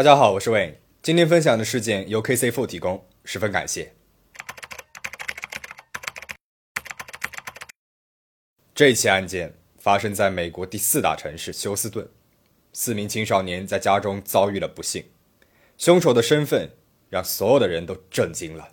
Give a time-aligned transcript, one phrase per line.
[0.00, 0.76] 大家好，我是 Wayne。
[1.02, 3.92] 今天分享的事件由 K C Four 提供，十分感谢。
[8.74, 12.08] 这起案件发生在美国第四大城市休斯顿，
[12.72, 15.04] 四名青少年在家中遭遇了不幸，
[15.76, 16.70] 凶手的身份
[17.10, 18.70] 让所有的人都震惊了。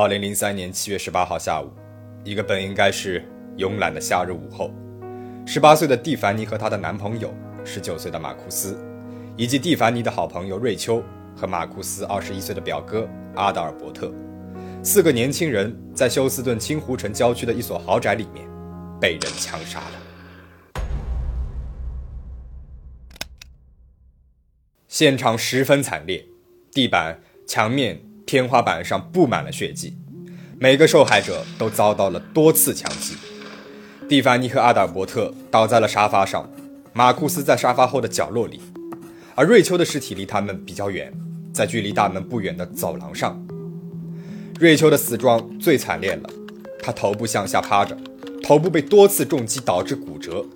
[0.00, 1.70] 二零零三年七月十八号下午，
[2.24, 3.22] 一个本应该是
[3.58, 4.72] 慵懒的夏日午后，
[5.46, 7.34] 十八岁的蒂凡尼和她的男朋友，
[7.66, 8.82] 十九岁的马库斯，
[9.36, 11.04] 以及蒂凡尼的好朋友瑞秋
[11.36, 14.10] 和马库斯二十一岁的表哥阿达尔伯特，
[14.82, 18.48] 四个年轻人在休斯顿青湖城郊区的一所豪宅里面
[18.98, 20.86] 被人枪杀了。
[24.88, 26.24] 现场十分惨烈，
[26.72, 28.09] 地板、墙面。
[28.30, 29.98] 天花板上布满了血迹，
[30.56, 33.16] 每个受害者都遭到了多次枪击。
[34.08, 36.48] 蒂凡尼和阿达伯特倒在了沙发上，
[36.92, 38.60] 马库斯在沙发后的角落里，
[39.34, 41.12] 而瑞秋的尸体离他们比较远，
[41.52, 43.44] 在距离大门不远的走廊上。
[44.60, 46.30] 瑞秋的死状最惨烈了，
[46.80, 47.98] 她头部向下趴着，
[48.44, 50.46] 头部被多次重击导致骨折，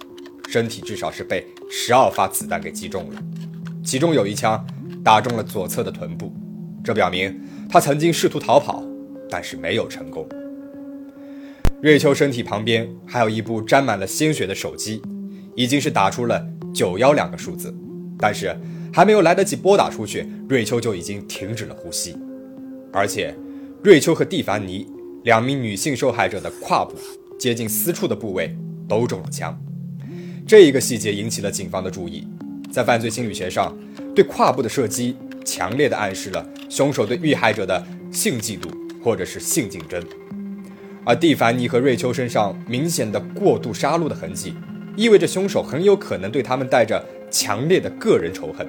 [0.48, 3.20] 身体至少是被十二发子弹给击中了，
[3.84, 4.64] 其中有一枪
[5.02, 6.32] 打中了左侧的臀部，
[6.84, 7.36] 这表明。
[7.68, 8.84] 他曾经试图逃跑，
[9.28, 10.28] 但是没有成功。
[11.82, 15.02] 瑞秋身体旁边还有一部沾满了鲜血的手机，
[15.54, 17.74] 已经是打出了九幺两个数字，
[18.18, 18.56] 但是
[18.92, 22.16] 还没有来得及拨打出去，瑞秋就已经停止了呼吸。
[22.92, 23.34] 而且，
[23.82, 24.86] 瑞秋和蒂凡尼
[25.24, 26.94] 两名女性受害者的胯部
[27.38, 28.56] 接近私处的部位
[28.88, 29.58] 都中了枪，
[30.46, 32.26] 这一个细节引起了警方的注意。
[32.72, 33.76] 在犯罪心理学上，
[34.14, 35.16] 对胯部的射击。
[35.44, 38.68] 强烈的暗示了凶手对遇害者的性嫉妒
[39.02, 40.02] 或者是性竞争，
[41.04, 44.54] 而蒂凡尼和瑞秋身上明显的过度杀戮的痕迹，
[44.96, 48.66] 意味着凶手很有可能对他们带着强烈的个人仇恨。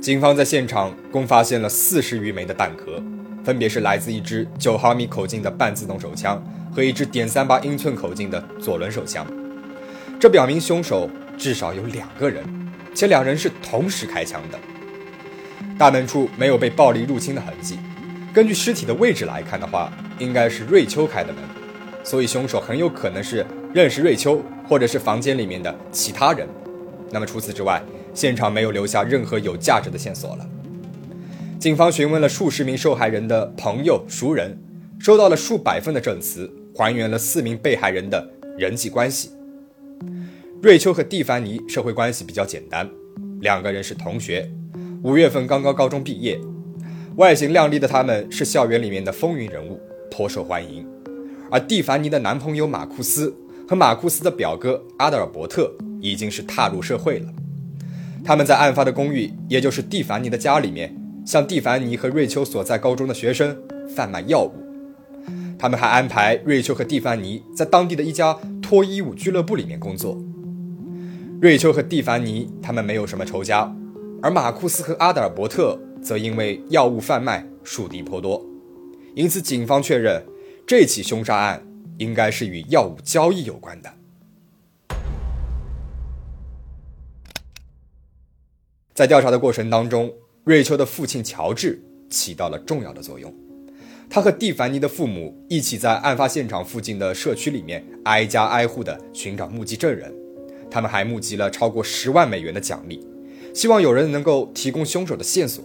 [0.00, 3.02] 警方在现场共发现了四十余枚的弹壳，
[3.42, 6.42] 分别是来自一支九毫米口径的半自动手枪
[6.72, 9.26] 和一支点三八英寸口径的左轮手枪，
[10.20, 12.44] 这表明凶手至少有两个人，
[12.94, 14.58] 且两人是同时开枪的。
[15.78, 17.78] 大门处没有被暴力入侵的痕迹，
[18.34, 21.40] 根据尸体的位置来看的话，应该是瑞秋开的门，
[22.02, 26.48] 所以凶手很有可能是认识瑞秋，或者是房间里面的其他人。
[27.12, 27.80] 那么除此之外，
[28.12, 30.44] 现场没有留下任何有价值的线索了。
[31.60, 34.58] 警方询问了数十名受害人的朋友、熟人，
[34.98, 38.28] 收到了数百份的证词，还原了四名被害人的
[38.58, 39.30] 人际关系。
[40.60, 42.90] 瑞秋和蒂凡尼社会关系比较简单，
[43.40, 44.50] 两个人是同学。
[45.02, 46.40] 五月份刚刚高中毕业，
[47.16, 50.84] 外形靓丽的他们是校园里面的风云人物，颇受欢迎。
[51.52, 53.32] 而蒂凡尼的男朋友马库斯
[53.68, 57.28] 和马库斯的表哥阿德尔伯特已经是踏入社会了。
[58.24, 60.92] 他们在案发的公寓，也就是蒂凡尼的家里面，
[61.24, 63.56] 向蒂凡尼和瑞秋所在高中的学生
[63.94, 64.52] 贩卖药物。
[65.56, 70.20] 他们还安排瑞秋和蒂凡尼在当地的一家脱衣舞俱乐部里面工作。
[71.40, 73.72] 瑞秋和蒂凡尼他们没有什么仇家。
[74.20, 78.44] 而马库斯和阿德尔伯特则因为药物贩卖树敌颇多，
[79.14, 80.24] 因此警方确认
[80.66, 81.64] 这起凶杀案
[81.98, 83.94] 应该是与药物交易有关的。
[88.92, 90.12] 在调查的过程当中，
[90.42, 91.80] 瑞秋的父亲乔治
[92.10, 93.32] 起到了重要的作用，
[94.10, 100.12] 他和蒂凡尼的父母一起在案发现场附近的社区里面挨家挨户的寻找目击证人，
[100.68, 103.06] 他们还募集了超过十万美元的奖励。
[103.58, 105.64] 希望有人能够提供凶手的线索。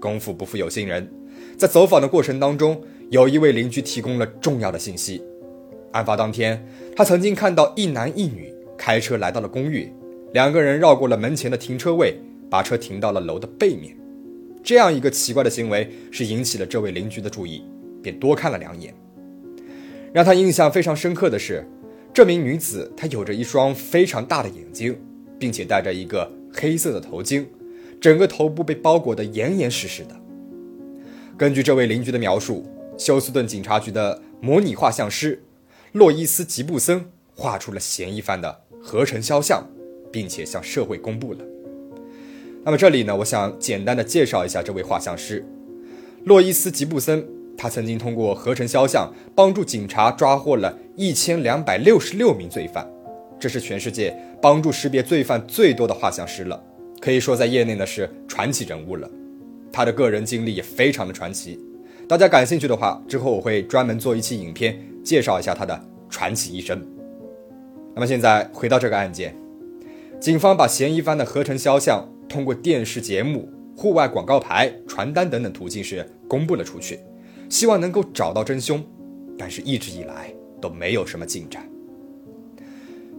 [0.00, 1.08] 功夫不负有心人，
[1.56, 5.22] 在走访的过程当中，有一位邻居提供了重要的信息。
[5.92, 6.66] 案发当天，
[6.96, 9.88] 他曾经看到一男一女开车来到了公寓，
[10.32, 12.16] 两个人绕过了门前的停车位，
[12.50, 13.96] 把车停到了楼的背面。
[14.64, 17.62] 这样一个奇怪的行为是引起了这位邻居的注意，
[18.02, 18.92] 便多看了两眼。
[20.12, 21.64] 让他印象非常深刻的是，
[22.12, 24.98] 这名女子她有着一双非常大的眼睛，
[25.38, 26.28] 并且戴着一个。
[26.54, 27.44] 黑色的头巾，
[28.00, 30.16] 整个头部被包裹得严严实实的。
[31.36, 32.64] 根据这位邻居的描述，
[32.96, 35.42] 休斯顿警察局的模拟画像师
[35.92, 37.04] 洛伊斯·吉布森
[37.34, 39.66] 画出了嫌疑犯的合成肖像，
[40.12, 41.40] 并且向社会公布了。
[42.64, 45.44] 那么这里呢，我想简单的介绍一下这位画像师
[46.24, 47.26] 洛伊斯·吉布森。
[47.56, 52.84] 他曾经通过合成肖像帮助警察抓获了一千两百六十六名罪犯。
[53.38, 54.12] 这是全世界
[54.44, 56.62] 帮助识别罪犯最多的画像师了，
[57.00, 59.10] 可以说在业内呢是传奇人物了。
[59.72, 61.58] 他的个人经历也非常的传奇。
[62.06, 66.78] 大家感兴趣的话，之后我会专门做一期影片介绍一下他的传奇一生。
[67.94, 69.34] 那么现在回到这个案件，
[70.20, 77.00] 警方把嫌疑犯的合成肖像通过电视节目、户外广告牌、传单等等途径是公布了出去，
[77.48, 78.84] 希望能够找到真凶，
[79.38, 80.30] 但是一直以来
[80.60, 81.66] 都没有什么进展。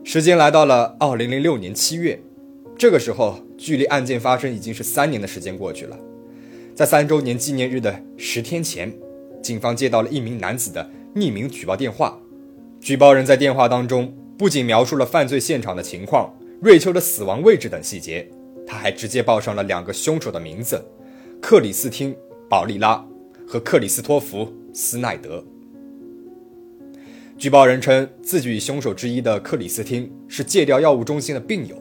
[0.07, 2.22] 时间来到了二零零六年七月，
[2.78, 5.98] 这个时候距离案件发生已经是三年的时间过去了。
[6.75, 8.96] 在三周年纪念日的十天前，
[9.42, 12.19] 警方接到了一名男子的匿名举报电话。
[12.80, 16.31] 举报人在电话当中不仅描述了犯罪现场的情况、
[16.62, 18.30] 瑞秋的死亡位置等细节，
[18.68, 20.80] 他还直接报上了两个凶手的名字：
[21.42, 22.13] 克里斯汀·
[22.48, 23.04] 保利拉
[23.48, 25.44] 和克里斯托弗·斯奈德。
[27.37, 31.75] 举报人称，自己与凶手之一的克里斯汀是戒掉药物中心的病友。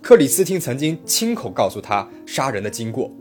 [0.00, 3.14] 克里斯汀曾经亲口告诉他杀人的经过。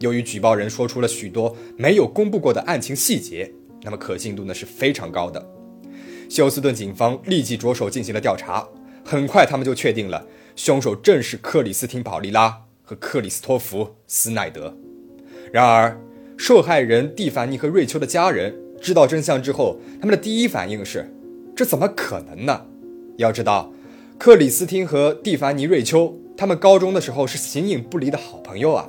[0.00, 3.50] 由于举报人说出了许多没有公布过的案情细节，
[3.82, 5.40] 那么可信度呢是非常高的。
[6.28, 8.66] 休斯顿警方立即着手进行了调查，
[9.04, 10.26] 很快他们就确定了
[10.56, 14.76] 凶手正是克里斯汀·保利拉和克里斯托弗·斯奈德。
[15.52, 15.96] 然而，
[16.36, 18.52] 受害人蒂凡尼和瑞秋的家人
[18.84, 21.10] 知道真相之后，他们的第一反应是：
[21.56, 22.66] 这怎么可能呢？
[23.16, 23.72] 要知道，
[24.18, 28.86] 克里斯汀和蒂凡尼·瑞秋他们高中的时候是形影不离的好朋友啊。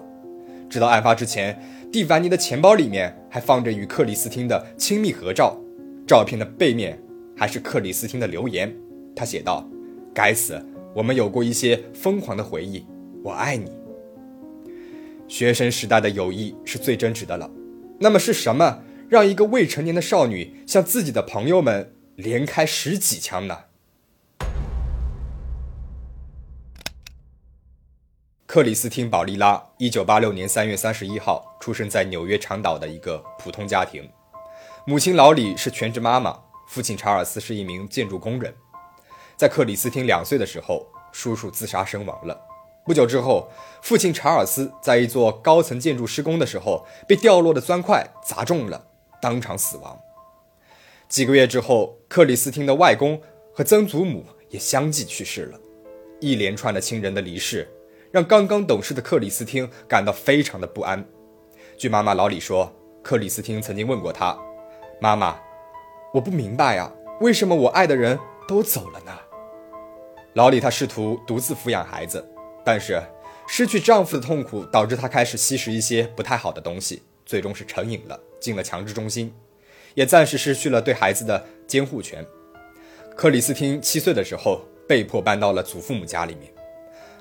[0.70, 1.58] 直到案发之前，
[1.94, 5.58] 蒂凡尼的钱包里面还放着与克里斯汀的亲密合照，
[6.06, 7.02] 照片的背面
[7.34, 8.76] 还是克里斯汀的留言。
[9.16, 9.66] 他写道
[10.14, 10.62] ：“该死，
[10.94, 12.84] 我们有过一些疯狂的回忆，
[13.24, 13.72] 我爱你。”
[15.30, 17.50] 学生时代的友谊是最真挚的了。
[17.98, 23.66] 那么是什么让一个未成年的少女向自己的朋友们连开十几枪呢？
[28.48, 34.10] 克里斯汀·保利拉，一九八六年三月三十一号出生在纽约长岛的一个普通家庭，
[34.88, 38.56] 母亲老李是全职妈妈，父亲查尔斯是一名建筑工人。
[39.38, 42.42] 在克里斯汀两岁的时候，叔叔自杀身亡了。
[42.86, 43.51] 不久之后，
[43.81, 48.88] 父亲查尔斯在一座高层建筑施工的时候，被掉落的砖块砸中了，
[49.25, 50.00] 当场死亡。
[51.10, 53.19] 几个月之后，克里斯汀的外公
[53.51, 55.60] 和曾祖母也相继去世了。
[56.19, 57.68] 一连串的亲人的离世。
[58.12, 61.04] 让刚刚懂事的克里斯汀感到非常的不安。
[61.75, 62.72] 据妈妈老李说，
[63.04, 64.38] 克里斯汀曾经问过他
[65.01, 65.38] ：“妈妈，
[66.13, 68.18] 我不明白啊，为什么我爱的人
[68.48, 69.12] 都走了呢？”
[70.36, 72.24] 老李他试图独自抚养孩子，
[72.63, 73.01] 但是
[73.48, 79.34] 失去丈夫的痛苦导致他开始吸食一些不太好的东西，最终是成瘾了，进了强制中心，
[79.96, 82.24] 也暂时失去了对孩子的监护权。
[83.16, 86.54] 克里斯汀七岁的时候被迫搬到了祖父母家里面。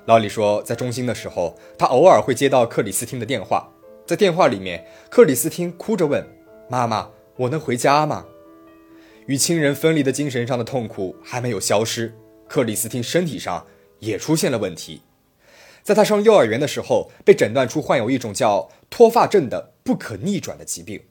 [0.05, 3.67] 老李说，在中心的时候，他偶尔会接到克里斯汀的电话。
[4.05, 6.23] 在电话里面，克里斯汀哭着问
[6.69, 8.27] ：“妈妈，我能回家吗？”
[9.25, 12.13] 与亲人分离的精神上的痛苦还没有消失，
[12.47, 13.65] 克里斯汀身体上
[13.97, 15.01] 也出现了问题。
[15.81, 21.01] 在他上幼儿园的时候，被诊断出患有一种叫脱发症的不可逆转的疾病。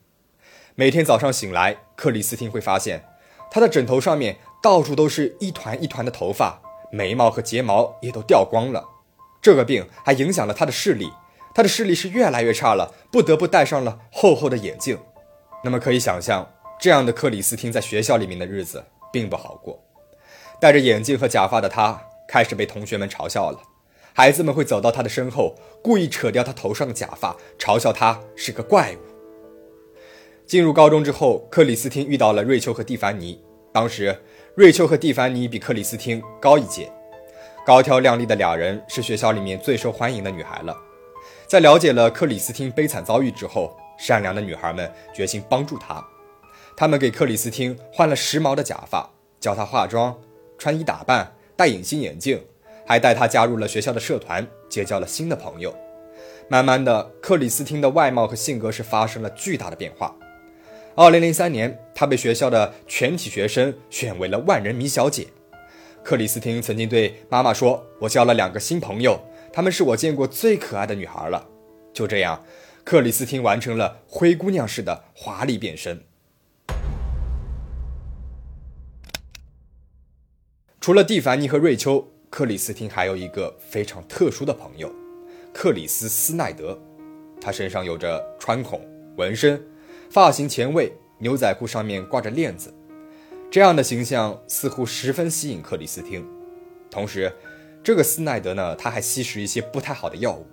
[0.77, 3.05] 每天早上醒来，克里斯汀会发现，
[3.49, 6.61] 他的枕头上面到处都是一团一团的头发。
[6.91, 8.83] 眉毛和睫毛也都掉光了，
[9.41, 11.09] 这个病还影响了他的视力，
[11.53, 14.99] 他的视力是越来越差了，不得不戴上了厚厚的眼镜。
[15.63, 16.45] 那么可以想象，
[16.77, 18.83] 这样的克里斯汀在学校里面的日子
[19.13, 19.81] 并不好过。
[20.59, 23.59] 戴着眼镜和假发的他开始被同学们嘲笑了，
[24.13, 29.14] 孩子们会走到他的身后，故意扯掉他头上的假发，嘲笑他是个怪物。
[30.45, 34.17] 进入高中之后，克里斯汀遇到了瑞秋和蒂凡尼，当时。
[34.55, 36.89] 瑞秋和蒂凡尼比克里斯汀高一届，
[37.65, 40.73] 高挑靓丽的俩人是学校里面最受欢迎的女孩了。
[41.45, 46.01] 在了解了克里斯汀悲惨遭遇之后，善良的女孩们决心帮助她。
[46.77, 49.09] 她们给克里斯汀换了时髦的假发，
[49.41, 50.17] 教她化妆、
[50.57, 52.41] 穿衣打扮、戴隐形眼镜，
[52.87, 55.75] 还带她加入了学校的社团，结交了新的朋友。
[56.47, 60.15] 慢慢的，克里斯汀的外貌和性格是发生了巨大的变化。
[60.97, 65.27] 二零零三年，她被学校的全体学生选为了万人迷小姐。
[66.01, 69.19] 克里斯汀曾经对妈妈说：“我交了两个新朋友，
[69.51, 71.45] 她们是我见过最可爱的女孩了。”
[71.91, 72.41] 就这样，
[72.85, 76.01] 克里斯汀完成了灰姑娘式的华丽变身。
[80.79, 84.89] 除了蒂凡尼和瑞秋，克里斯汀还有一个非常特殊的朋友——
[85.53, 86.79] 克里斯·斯奈德。
[87.41, 88.79] 他身上有着穿孔、
[89.17, 89.61] 纹身。
[90.15, 92.73] 发型前卫，牛仔裤上面挂着链子，
[93.51, 96.25] 这样的形象似乎十分吸引克里斯汀。
[96.89, 97.29] 同时，
[97.83, 100.47] 这个斯奈德呢，他还吸食一些不太好的药物。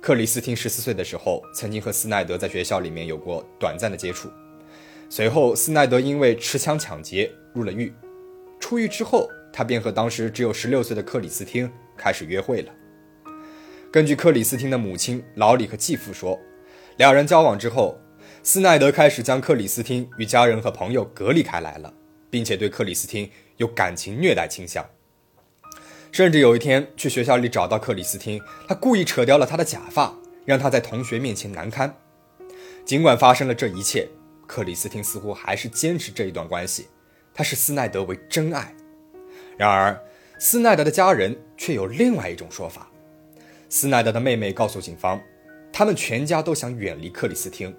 [0.00, 4.30] 克里斯汀十四岁的时候，曾经和斯奈德在学校里面有过短暂的接触。
[5.08, 7.92] 随后，斯奈德因为持枪抢劫入了狱。
[8.60, 12.72] 出狱之后，他便和当时只有十六岁的克里斯汀开始约会了。
[13.90, 16.38] 根据克里斯汀的母亲老李和继父说，
[16.98, 17.98] 两人交往之后，
[18.42, 21.92] 斯奈德开始将克里斯汀与家人和朋友隔离开来了，
[22.30, 24.84] 并且对克里斯汀有感情虐待倾向。
[26.10, 30.14] 甚至有一天去学校里找到克里斯汀，他故意扯掉了他的假发，
[30.46, 31.94] 让他在同学面前难堪。
[32.84, 34.08] 尽管发生了这一切，
[34.46, 36.88] 克里斯汀似乎还是坚持这一段关系，
[37.34, 38.74] 他视斯奈德为真爱。
[39.58, 40.02] 然而，
[40.38, 42.90] 斯奈德的家人却有另外一种说法。
[43.68, 45.20] 斯奈德的妹妹告诉警方，
[45.70, 47.76] 他们全家都想远离克里斯汀，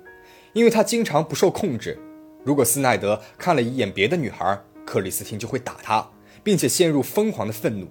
[0.53, 1.97] 因为他经常不受控制。
[2.43, 6.09] 如果斯奈德看了一眼别的女孩，克里斯汀就会打他，
[6.43, 7.87] 并且陷入疯狂的愤怒。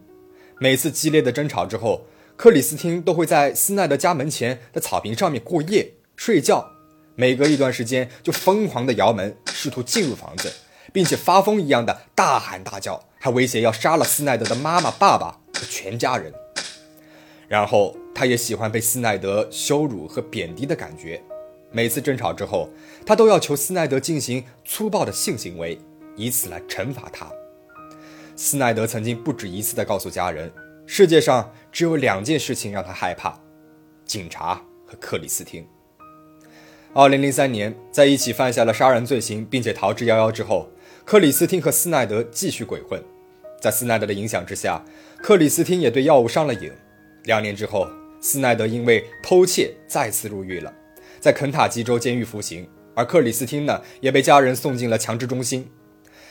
[0.59, 2.05] 每次激烈的争吵之后，
[2.37, 6.71] 克里斯汀都会在斯奈德家门前的草坪上面过夜睡觉，
[7.15, 10.53] 每隔一段时间就疯狂的摇门，试图进入房子，
[10.93, 16.33] 并且发疯一样的大喊大叫，还威胁要杀了斯奈德的妈妈、爸爸和全家人。
[17.49, 21.23] 然后他也喜欢被斯奈德羞辱和贬低的感觉，
[21.73, 22.69] 每次争吵之后，
[23.07, 25.79] 他都要求斯奈德进行粗暴的性行为，
[26.17, 27.31] 以此来惩罚他。
[28.37, 30.51] 斯奈德曾经不止一次地告诉家人，
[30.87, 33.39] 世界上只有两件事情让他害怕：
[34.05, 34.55] 警察
[34.87, 35.67] 和克里斯汀。
[36.93, 40.69] 二零零三年，在一起犯下了杀人罪行并且逃之夭夭之后，
[41.05, 43.01] 克里斯汀和斯奈德继续鬼混。
[43.61, 44.83] 在斯奈德的影响之下，
[45.23, 46.73] 克里斯汀也对药物上了瘾。
[47.25, 47.87] 两年之后，
[48.21, 50.75] 斯奈德因为偷窃再次入狱了，
[51.21, 52.67] 在肯塔基州监狱服刑。
[52.97, 55.71] 而克里斯汀呢，也被家人送进了强制中心。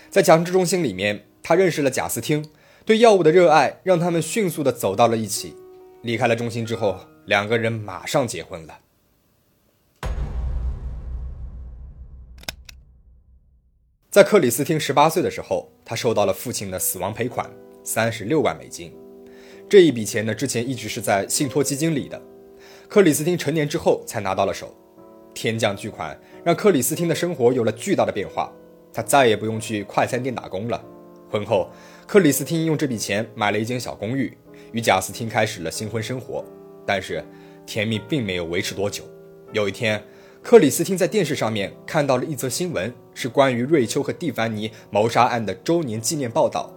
[0.09, 1.25] 在强制中心里面。
[1.41, 2.45] 他认识了贾斯汀，
[2.85, 5.55] 对药物的热爱让他们迅速的走到了一起。
[6.03, 8.79] 离开了中心之后，两个人马上结婚了。
[14.11, 17.49] 在克里斯汀十八岁的时候，他收到了父亲的死亡赔款
[17.83, 18.93] 三十六万美金。
[19.67, 22.21] 这一笔钱呢，之前一直是在信托基金里的。
[22.89, 24.75] 克里斯汀成年之后才拿到了手。
[25.35, 28.51] 天降巨款让克里斯汀的生活有了巨大的变化，
[28.91, 30.83] 他再也不用去快餐店打工了。
[31.29, 31.69] 婚后，
[32.07, 34.35] 克里斯汀用这笔钱买了一间小公寓，
[34.71, 36.43] 与贾斯汀开始了新婚生活。
[36.83, 37.23] 但是，
[37.67, 39.03] 甜蜜并没有维持多久。
[39.53, 40.03] 有一天，
[40.41, 46.73] 克里斯汀在电视上面看到了一则新闻，是关于瑞秋和蒂凡尼谋杀案的周年纪念报道。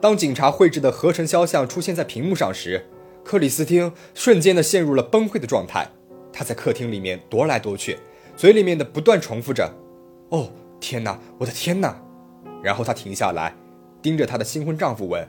[0.00, 2.84] 当警察绘制的合成肖像出现在屏幕上时，
[3.28, 5.86] 克里斯汀瞬间的陷入了崩溃的状态。
[6.32, 7.98] 他在客厅里面踱来踱去，
[8.34, 9.70] 嘴里面的不断重复着
[10.32, 12.00] ：“哦，天哪，我的天哪！”
[12.64, 13.54] 然后他停下来。
[14.00, 15.28] 盯着她的新婚丈夫问：“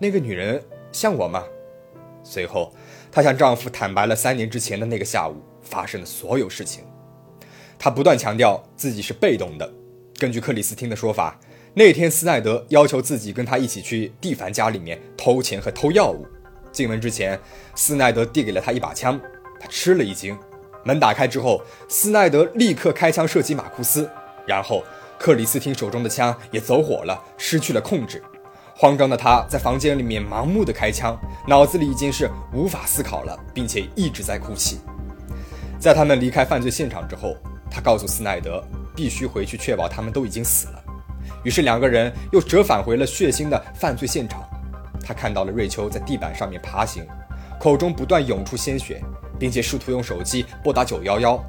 [0.00, 0.60] 那个女人
[0.90, 1.44] 像我吗？”
[2.24, 2.74] 随后，
[3.12, 6.82] 她向丈夫坦白了三年之前的那个下午发生的所有事情。
[7.78, 9.72] 她不断强调自己是被动的。
[10.18, 11.38] 根据克里斯汀的说法，
[11.74, 16.26] 那天斯奈德要求自己跟他一起去蒂凡家里面偷钱和偷药物。
[16.72, 17.38] 进门之前，
[17.74, 19.20] 斯奈德递给了他一把枪，
[19.60, 20.36] 他吃了一惊。
[20.84, 24.10] 门打开之后，斯奈德立刻开枪射击马库斯，
[24.46, 24.82] 然后。
[25.18, 28.20] 克里斯汀手中的枪也走火了，失去了控制。
[28.74, 34.80] 慌张的他在房间里面盲目的开枪，脑子里已经是无法思考了，并且一直在哭泣。
[35.78, 37.36] 在他们离开犯罪现场之后，
[37.70, 38.60] 他告诉斯奈德
[38.96, 40.82] 必须回去确保他们都已经死了。
[41.44, 44.42] 于是两个人又折返回了血腥的犯罪现场。
[45.02, 47.06] 他看到了瑞秋在地板上面爬行，
[47.60, 49.02] 口中不断涌出鲜血，
[49.38, 51.44] 并且试图用手机拨打九幺幺。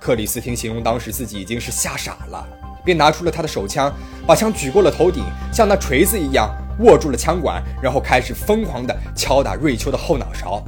[0.00, 2.46] 克里斯汀形容当时自己已经是吓傻了。
[2.84, 3.92] 便拿出了他的手枪，
[4.28, 10.62] 把枪举过了头顶，像那锤子一样握住了枪管，然后开始疯狂地敲打瑞秋的后脑勺，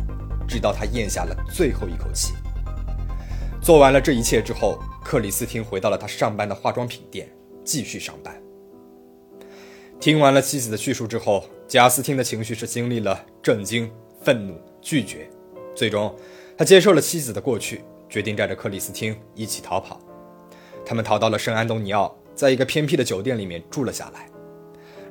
[0.48, 2.34] 直到他咽下了最后一口气。
[3.62, 7.28] 做完了这一切之后，克里斯汀回到了他上班的化妆品店，
[7.64, 8.34] 继续上班。
[10.00, 13.90] 听完了妻子的叙述之后，贾斯汀的情绪是经历了震惊、
[14.22, 15.28] 愤怒、拒绝，
[15.74, 16.16] 最终
[16.56, 20.00] 他接受了妻子的过去，决定带着克里斯汀一起逃跑。
[20.82, 24.26] 他们逃到了圣安东尼奥，在一个偏僻的酒店里面住了下来。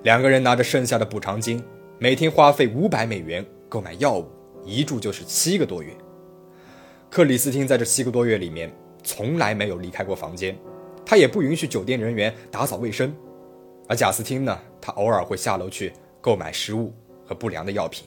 [0.02, 1.64] 两个人拿着剩下的补偿金，
[2.00, 4.26] 每天花费五百美元购买药物，
[4.66, 5.94] 一住就是七个多月。
[7.12, 10.58] 克里斯汀在这七个多月里面从来没有离开过房间，
[11.06, 13.16] 他也不允许酒店人员打扫卫生。
[13.88, 15.94] 而贾斯汀呢，他偶尔会下楼去
[16.27, 16.93] 购买食物
[17.25, 18.05] 和不良的药品。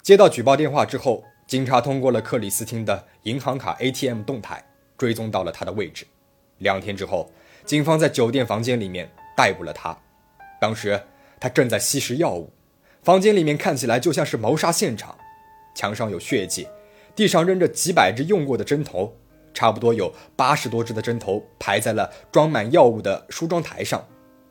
[0.00, 1.24] 接到举报电话之后。
[1.48, 4.64] 警察通过了克里斯汀的银行卡 ATM 动态，
[4.96, 6.06] 追踪到了他的位置。
[6.58, 7.28] 两天之后，
[7.64, 9.98] 警方在酒店房间里面逮捕了他。
[10.60, 11.02] 当时
[11.40, 12.52] 他正在吸食药物，
[13.02, 15.18] 房间里面看起来就像是谋杀现场，
[15.74, 16.68] 墙上有血迹，
[17.16, 19.16] 地上扔着几百支用过的针头，
[19.52, 24.06] 差不多有八十多支的针头排在了装满药物的梳妆台上，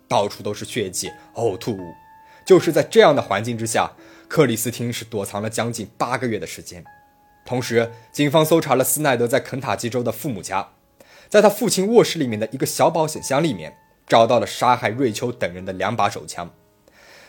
[0.08, 1.94] 到处都是血迹、呕吐物。
[2.46, 3.92] 就是在这样的环境之下，
[4.28, 6.84] 克里斯汀是躲藏了将近八个月的时间。
[7.46, 10.70] 同时，警方搜查了斯奈德在肯塔基州的父母家，
[11.28, 13.78] 在他父亲卧室里面的一个小保险箱里面，
[14.08, 16.52] 找到了杀害瑞秋等人的两把手枪。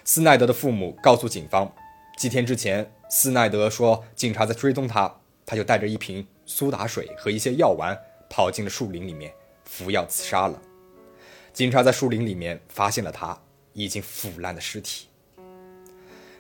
[0.05, 1.73] 斯奈德的父母告诉警方，
[2.17, 7.97] 几天之前，斯奈德说警察在追踪他，他就带着一瓶苏打水和一些药丸
[8.29, 9.33] 跑进了树林里面
[9.65, 10.61] 服药自杀了。
[11.53, 13.41] 警察在树林里面发现了他
[13.73, 15.07] 已经腐烂的尸体。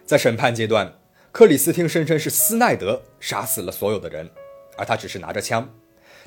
[0.05, 0.99] 在审判阶段，
[1.31, 4.29] 克里斯汀声称是斯奈德杀死了所有的人，
[4.77, 5.73] 而他只是拿着枪。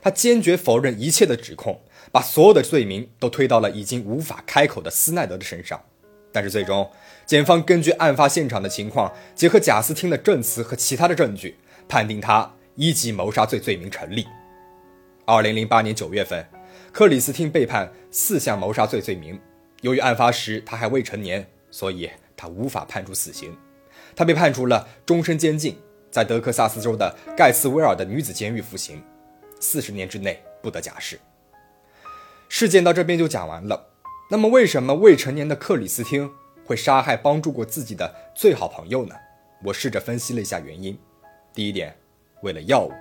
[0.01, 5.83] 他坚决否认一切的指控，把所有的罪名都推到了已经无法开口的斯奈德的身上。
[6.31, 6.89] 但是最终，
[7.25, 14.27] 检方根据案发现场的情况，结合贾斯汀的证词和其他的证据，判定他一级谋杀罪罪名成立。
[15.25, 16.43] 二零零八年九月份，
[16.91, 19.39] 克里斯汀被判四项谋杀罪罪名。
[19.81, 23.55] 由于案发时他还未成年，所以他无法判处死刑。
[24.15, 25.77] 他被判处了终身监禁，
[26.09, 29.03] 在德克萨斯州的盖茨威尔的女子监狱服刑，
[29.59, 31.19] 四十年之内不得假释。
[32.49, 33.89] 事件到这边就讲完了。
[34.31, 36.31] 那么，为什么未成年的克里斯汀
[36.65, 39.15] 会杀害帮助过自己的最好朋友呢？
[39.65, 40.97] 我试着分析了一下原因。
[41.53, 41.95] 第一点，
[42.43, 42.91] 为了药物，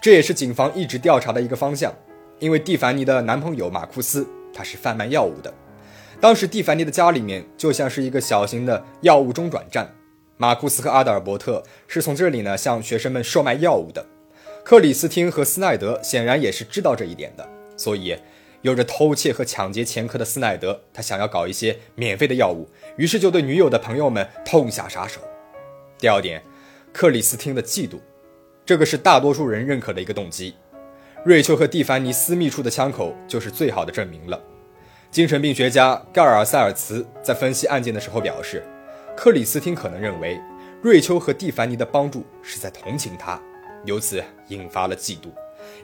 [0.00, 1.94] 这也是警方一直调查的一个方向。
[2.38, 5.54] 因为蒂凡尼的男朋友马库斯他是贩卖药物的，
[6.20, 9.94] 当时蒂凡尼的家里面就像是一个小型的药物中转站。
[10.38, 14.04] 马库斯和阿德尔伯特是从这里呢向学生们售卖药物的，
[14.64, 18.14] 克里斯汀和斯奈德显然也是知道这一点的，所以
[18.60, 25.22] 有着偷窃和抢劫前科的斯奈德，他想要搞一些免费的药物，于是就对女友的朋友们痛下杀手。
[25.98, 26.42] 第二点，
[26.92, 27.98] 克里斯汀的嫉妒，
[28.66, 30.54] 这个是大多数人认可的一个动机。
[31.24, 34.38] 瑞秋和蒂凡尼私密处的枪口就是最好的证明了。
[35.10, 38.62] 精神病学家盖尔塞尔茨在分析案件的时候表示。
[39.16, 40.38] 克里斯汀可能认为，
[40.82, 43.40] 瑞秋和蒂凡尼的帮助是在同情他，
[43.86, 45.30] 由此引发了嫉妒，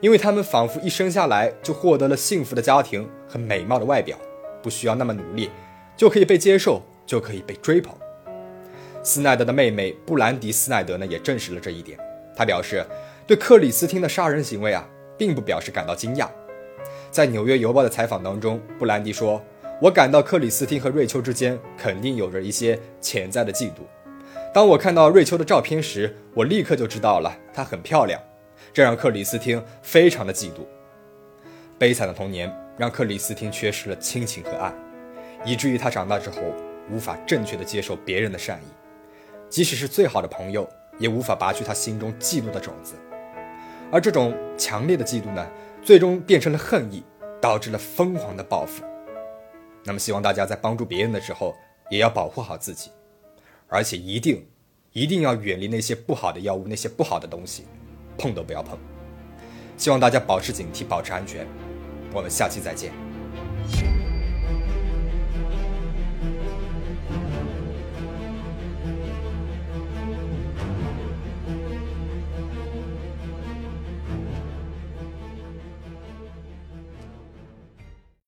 [0.02, 4.18] 因为他们仿佛一生下来就获得了幸福的家庭和美貌的外表，
[4.62, 5.50] 不需要那么努力，
[5.96, 7.94] 就可以被接受，就可以被追捧。
[9.02, 11.98] 斯奈德的妹妹布兰迪·斯奈德呢，也证实了这一点。
[12.34, 12.84] 他表示，
[13.26, 16.28] 对克里斯汀的杀人行为啊，并不表示感到惊讶。
[17.10, 19.42] 在《纽约邮报》的采访当中，布兰迪说。
[19.80, 23.80] 我感到克里斯汀和瑞秋之间肯定有着一些潜在的嫉妒。
[24.54, 28.22] 当我看到瑞秋的照片时，我立刻就知道了她很漂亮，
[28.72, 30.64] 这让克里斯汀非常的嫉妒。
[31.78, 34.72] 悲惨的童年让克里斯汀缺失了亲情和爱，
[35.44, 36.36] 以至于他长大之后
[36.88, 38.68] 无法正确的接受别人的善意，
[39.48, 40.68] 即使是最好的朋友
[41.02, 42.94] 也无法拔去他心中嫉妒的种子。
[43.90, 45.46] 而这种强烈的嫉妒呢，
[45.82, 47.02] 最终变成了恨意，
[47.40, 48.84] 导致了疯狂的报复。
[49.84, 51.54] 那么，希望大家在帮助别人的时候，
[51.90, 52.90] 也要保护好自己，
[53.68, 54.46] 而且一定
[54.92, 57.66] 一定要远离那些不好的药物，那些不好的东西，
[58.16, 58.78] 碰都不要碰。
[59.76, 61.46] 希望大家保持警惕，保持安全。
[62.14, 63.11] 我们下期再见。